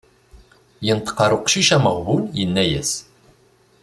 [0.85, 2.91] Yenṭeq ar uqcic ameɣbun yenna-as.